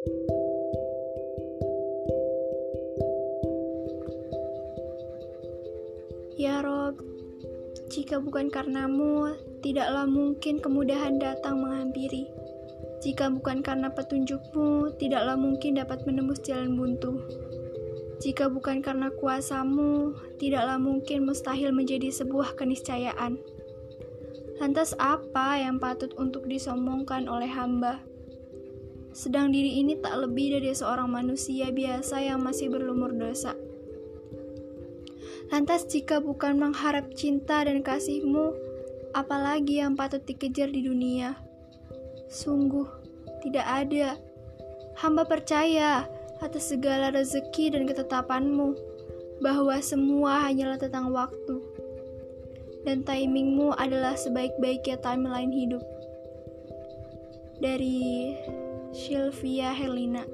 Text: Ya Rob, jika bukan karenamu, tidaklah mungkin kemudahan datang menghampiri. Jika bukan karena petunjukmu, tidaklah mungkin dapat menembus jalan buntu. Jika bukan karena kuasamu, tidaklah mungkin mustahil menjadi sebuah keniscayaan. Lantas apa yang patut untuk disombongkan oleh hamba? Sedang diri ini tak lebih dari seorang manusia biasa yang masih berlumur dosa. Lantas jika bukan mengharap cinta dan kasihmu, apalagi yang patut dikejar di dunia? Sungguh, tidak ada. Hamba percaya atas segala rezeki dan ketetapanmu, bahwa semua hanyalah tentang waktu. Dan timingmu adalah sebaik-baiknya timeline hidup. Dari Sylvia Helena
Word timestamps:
Ya 0.00 0.08
Rob, 6.64 6.96
jika 7.92 8.16
bukan 8.16 8.48
karenamu, 8.48 9.36
tidaklah 9.60 10.08
mungkin 10.08 10.64
kemudahan 10.64 11.20
datang 11.20 11.60
menghampiri. 11.60 12.32
Jika 13.04 13.28
bukan 13.28 13.60
karena 13.60 13.92
petunjukmu, 13.92 14.96
tidaklah 14.96 15.36
mungkin 15.36 15.76
dapat 15.76 16.08
menembus 16.08 16.40
jalan 16.48 16.80
buntu. 16.80 17.20
Jika 18.24 18.48
bukan 18.48 18.80
karena 18.80 19.12
kuasamu, 19.12 20.16
tidaklah 20.40 20.80
mungkin 20.80 21.28
mustahil 21.28 21.76
menjadi 21.76 22.08
sebuah 22.08 22.56
keniscayaan. 22.56 23.36
Lantas 24.64 24.96
apa 24.96 25.60
yang 25.60 25.76
patut 25.76 26.16
untuk 26.16 26.48
disombongkan 26.48 27.28
oleh 27.28 27.52
hamba? 27.52 28.00
Sedang 29.20 29.52
diri 29.52 29.84
ini 29.84 30.00
tak 30.00 30.16
lebih 30.16 30.56
dari 30.56 30.72
seorang 30.72 31.12
manusia 31.12 31.68
biasa 31.68 32.24
yang 32.24 32.40
masih 32.40 32.72
berlumur 32.72 33.12
dosa. 33.12 33.52
Lantas 35.52 35.84
jika 35.92 36.24
bukan 36.24 36.56
mengharap 36.56 37.12
cinta 37.12 37.60
dan 37.60 37.84
kasihmu, 37.84 38.56
apalagi 39.12 39.84
yang 39.84 39.92
patut 39.92 40.24
dikejar 40.24 40.72
di 40.72 40.88
dunia? 40.88 41.36
Sungguh, 42.32 42.88
tidak 43.44 43.68
ada. 43.68 44.16
Hamba 44.96 45.28
percaya 45.28 46.08
atas 46.40 46.72
segala 46.72 47.12
rezeki 47.12 47.76
dan 47.76 47.84
ketetapanmu, 47.84 48.72
bahwa 49.44 49.76
semua 49.84 50.48
hanyalah 50.48 50.80
tentang 50.80 51.12
waktu. 51.12 51.60
Dan 52.88 53.04
timingmu 53.04 53.76
adalah 53.76 54.16
sebaik-baiknya 54.16 54.96
timeline 55.04 55.52
hidup. 55.52 55.84
Dari 57.60 58.32
Sylvia 58.92 59.72
Helena 59.72 60.26